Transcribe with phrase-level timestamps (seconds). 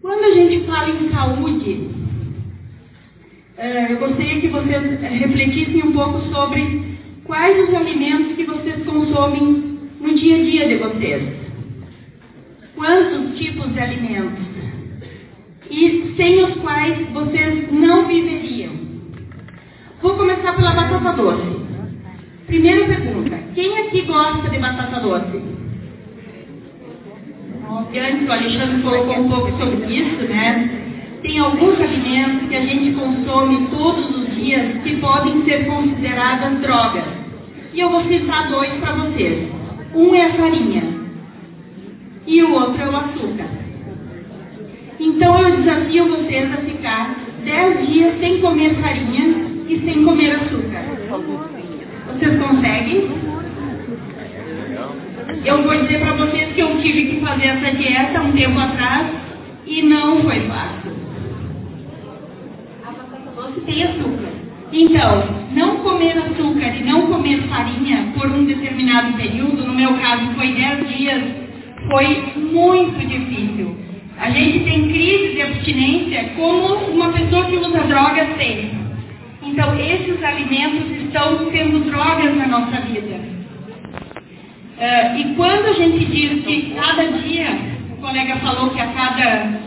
[0.00, 1.88] Quando a gente fala em saúde,
[3.56, 9.78] eh, eu gostaria que vocês refletissem um pouco sobre quais os alimentos que vocês consomem
[10.00, 11.22] no dia a dia de vocês.
[12.76, 14.46] Quantos tipos de alimentos?
[15.68, 18.72] E sem os quais vocês não viveriam.
[20.00, 21.58] Vou começar pela batata doce.
[22.46, 25.42] Primeira pergunta: quem aqui gosta de batata doce?
[27.70, 30.70] Antes o Alexandre colocou um pouco sobre isso, né?
[31.22, 37.04] Tem alguns alimentos que a gente consome todos os dias que podem ser consideradas drogas.
[37.74, 39.48] E eu vou citar dois para vocês.
[39.94, 40.82] Um é a farinha
[42.26, 43.46] e o outro é o açúcar.
[45.00, 50.84] Então eu desafio vocês a ficar 10 dias sem comer farinha e sem comer açúcar.
[52.06, 53.27] Vocês conseguem?
[55.44, 59.08] Eu vou dizer para vocês que eu tive que fazer essa dieta um tempo atrás
[59.66, 60.92] e não foi fácil.
[62.82, 64.32] A batata doce tem açúcar.
[64.72, 70.32] Então, não comer açúcar e não comer farinha por um determinado período, no meu caso
[70.34, 71.22] foi 10 dias,
[71.90, 73.76] foi muito difícil.
[74.18, 78.70] A gente tem crise de abstinência como uma pessoa que usa drogas tem.
[79.42, 83.27] Então, esses alimentos estão sendo drogas na nossa vida.
[84.78, 87.48] Uh, e quando a gente diz que cada dia,
[87.90, 89.58] o colega falou que a cada,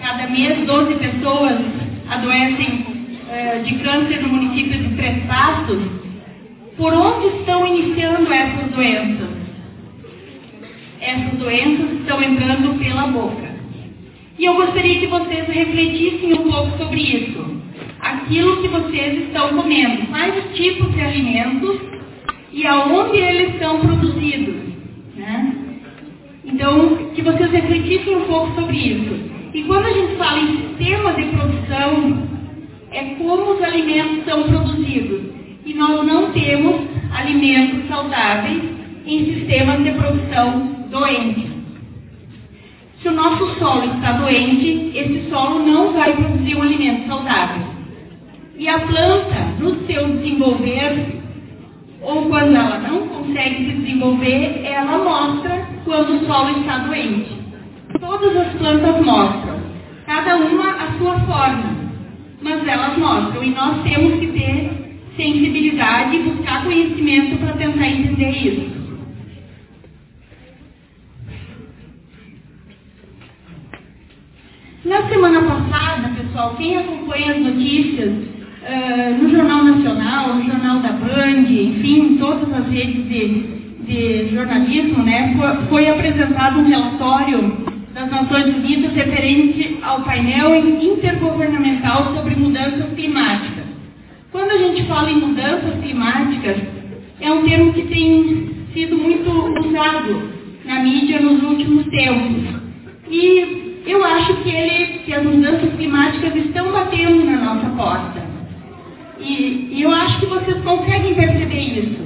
[0.00, 1.60] cada mês 12 pessoas
[2.08, 2.86] adoecem
[3.28, 5.82] uh, de câncer no município de Três Passos,
[6.78, 9.28] por onde estão iniciando essas doenças?
[10.98, 13.44] Essas doenças estão entrando pela boca.
[14.38, 17.62] E eu gostaria que vocês refletissem um pouco sobre isso.
[18.00, 21.94] Aquilo que vocês estão comendo, quais os tipos de alimentos
[22.54, 24.54] e aonde eles são produzidos.
[25.16, 25.54] Né?
[26.44, 27.22] Então, que
[27.94, 29.14] refletissem um pouco sobre isso.
[29.54, 32.28] E quando a gente fala em sistema de produção,
[32.90, 35.22] é como os alimentos são produzidos.
[35.64, 36.80] E nós não temos
[37.12, 38.62] alimentos saudáveis
[39.06, 41.54] em sistemas de produção doentes.
[43.00, 47.66] Se o nosso solo está doente, esse solo não vai produzir um alimento saudável.
[48.56, 51.20] E a planta, no seu desenvolver,
[52.00, 57.43] ou quando ela não consegue se desenvolver, ela mostra quando o solo está doente.
[58.06, 59.60] Todas as plantas mostram,
[60.04, 61.74] cada uma a sua forma,
[62.42, 64.70] mas elas mostram e nós temos que ter
[65.16, 68.74] sensibilidade e buscar conhecimento para tentar entender isso.
[74.84, 80.92] Na semana passada, pessoal, quem acompanha as notícias uh, no Jornal Nacional, no Jornal da
[80.92, 87.63] Band, enfim, todas as redes de, de jornalismo, né, foi, foi apresentado um relatório
[87.94, 93.64] das Nações Unidas referente ao painel intergovernamental sobre mudanças climáticas.
[94.32, 96.56] Quando a gente fala em mudanças climáticas,
[97.20, 100.28] é um termo que tem sido muito usado
[100.64, 102.60] na mídia nos últimos tempos.
[103.08, 108.24] E eu acho que, ele, que as mudanças climáticas estão batendo na nossa porta.
[109.20, 112.04] E, e eu acho que vocês conseguem perceber isso.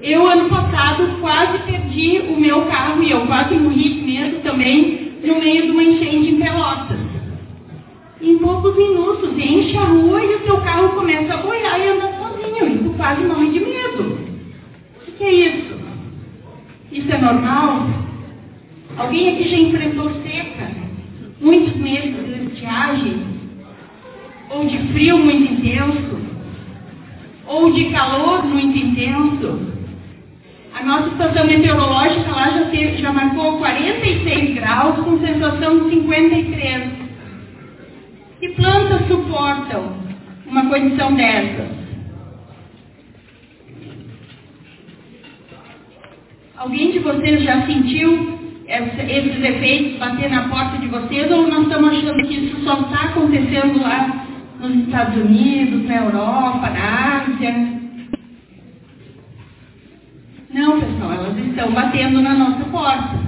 [0.00, 5.38] Eu, ano passado, quase perdi o meu carro e eu quase morri medo também no
[5.38, 6.98] meio de uma enchente em Pelotas.
[8.20, 12.18] Em poucos minutos, enche a rua e o seu carro começa a boiar e andar
[12.18, 12.68] sozinho.
[12.68, 14.18] E tu quase morre de medo.
[15.06, 15.74] O que é isso?
[16.90, 17.86] Isso é normal?
[18.96, 20.88] Alguém aqui já enfrentou seca?
[21.40, 23.22] muitos meses de estiagem,
[24.50, 26.18] ou de frio muito intenso,
[27.46, 29.77] ou de calor muito intenso.
[30.78, 36.92] A nossa estação meteorológica lá já, teve, já marcou 46 graus com sensação de 53.
[38.38, 39.92] Que plantas suportam
[40.46, 41.66] uma condição dessas?
[46.56, 51.88] Alguém de vocês já sentiu esses efeitos bater na porta de vocês ou nós estamos
[51.88, 54.26] achando que isso só está acontecendo lá
[54.60, 56.97] nos Estados Unidos, na Europa, na
[61.68, 63.18] estão batendo na nossa porta.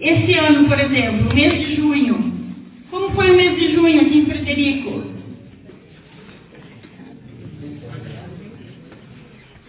[0.00, 2.32] Esse ano, por exemplo, mês de junho.
[2.90, 5.02] Como foi o mês de junho aqui em Frederico?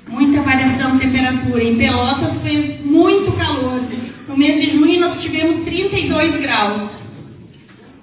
[0.08, 1.64] Muita variação de temperatura.
[1.64, 3.82] Em Pelotas foi muito calor.
[4.28, 6.90] No mês de junho nós tivemos 32 graus.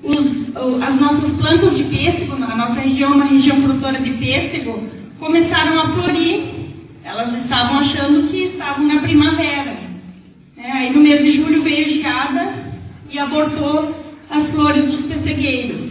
[0.02, 4.82] Os, as nossas plantas de pêssego, a nossa região é uma região produtora de pêssego,
[5.18, 6.60] começaram a florir.
[7.04, 9.69] Elas estavam achando que estavam na primavera.
[13.10, 13.94] E abortou
[14.30, 15.90] as flores dos morcegueiros.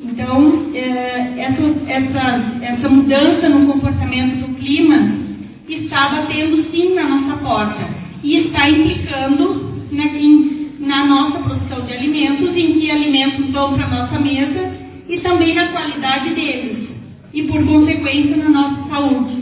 [0.00, 5.22] Então, é, essa, essa, essa mudança no comportamento do clima
[5.68, 7.88] está batendo sim na nossa porta
[8.22, 13.86] e está implicando na, em, na nossa produção de alimentos, em que alimentos vão para
[13.86, 14.72] a nossa mesa
[15.08, 16.88] e também na qualidade deles
[17.32, 19.41] e, por consequência, na nossa saúde.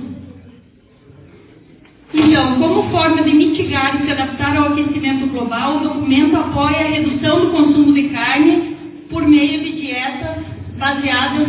[2.40, 6.88] Então, como forma de mitigar e se adaptar ao aquecimento global, o documento apoia a
[6.88, 8.76] redução do consumo de carne
[9.10, 10.38] por meio de dietas
[10.78, 11.48] baseadas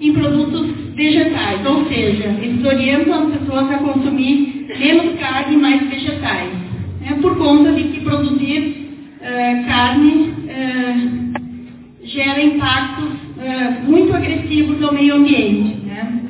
[0.00, 5.88] em produtos vegetais, ou seja, eles orientam as pessoas a consumir menos carne e mais
[5.88, 6.52] vegetais,
[7.00, 14.94] né, por conta de que produzir uh, carne uh, gera impactos uh, muito agressivos ao
[14.94, 15.78] meio ambiente.
[15.84, 16.20] Né.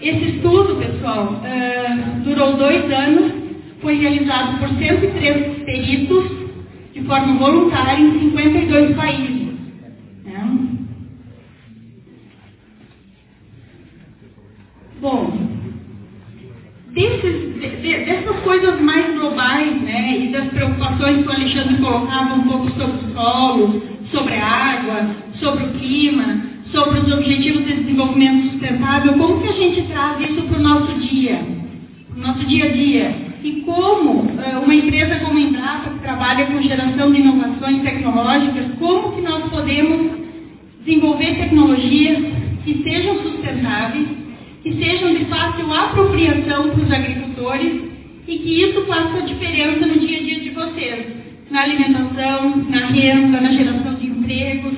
[0.00, 1.42] Esse estudo, pessoal,
[2.24, 3.39] durou dois anos,
[3.80, 6.24] foi realizado por 103 peritos
[6.92, 9.40] de forma voluntária em 52 países.
[15.00, 15.32] Bom,
[16.92, 22.42] desses, de, dessas coisas mais globais, né, e das preocupações que o Alexandre colocava um
[22.42, 23.82] pouco sobre o solo,
[24.12, 29.52] sobre a água, sobre o clima, sobre os objetivos de desenvolvimento sustentável, como que a
[29.52, 31.46] gente traz isso para o nosso dia,
[32.10, 33.29] para o nosso dia a dia?
[33.42, 38.66] E como uh, uma empresa como a Embrapa, que trabalha com geração de inovações tecnológicas,
[38.78, 40.18] como que nós podemos
[40.84, 42.18] desenvolver tecnologias
[42.64, 44.20] que sejam sustentáveis
[44.62, 47.82] que sejam de fácil apropriação para os agricultores
[48.26, 51.06] e que isso faça diferença no dia a dia de vocês,
[51.50, 54.74] na alimentação, na renda, na geração de empregos,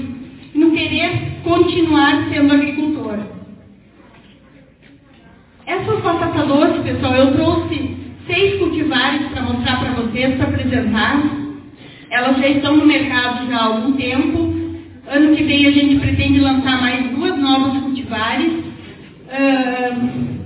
[0.54, 3.18] no querer continuar sendo agricultor.
[5.66, 11.22] Essas batatas doces, pessoal, eu trouxe seis cultivares para mostrar para vocês, para apresentar.
[12.10, 14.62] Elas já estão no mercado já há algum tempo.
[15.08, 18.62] Ano que vem a gente pretende lançar mais duas novas cultivares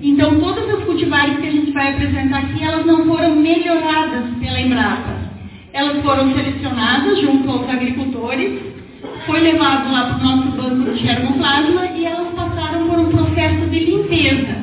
[0.00, 4.61] então, todas as cultivares que a gente vai apresentar aqui, elas não foram melhoradas pela
[4.61, 5.17] Embrapa.
[5.72, 8.61] Elas foram selecionadas junto aos agricultores,
[9.26, 13.67] foi levado lá para o nosso banco de germoplasma e elas passaram por um processo
[13.67, 14.56] de limpeza.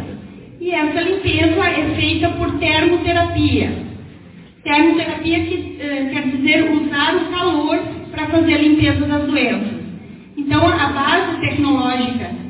[0.60, 1.63] E essa limpeza
[2.04, 3.72] feita por termoterapia.
[4.62, 7.80] Termoterapia que, uh, quer dizer usar o calor
[8.12, 9.84] para fazer a limpeza das doenças.
[10.36, 12.44] Então, a base tecnológica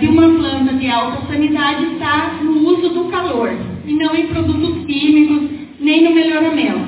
[0.00, 3.50] de uma planta de alta sanidade está no uso do calor
[3.86, 6.87] e não em produtos químicos nem no melhoramento.